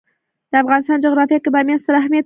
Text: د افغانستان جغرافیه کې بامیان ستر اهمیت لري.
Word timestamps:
د 0.51 0.53
افغانستان 0.63 0.97
جغرافیه 1.05 1.39
کې 1.43 1.49
بامیان 1.55 1.79
ستر 1.81 1.95
اهمیت 1.95 1.95
لري. 2.09 2.19